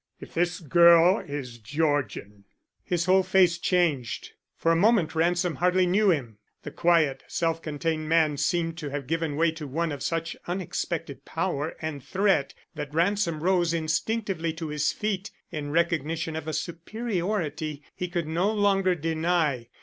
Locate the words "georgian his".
1.59-3.05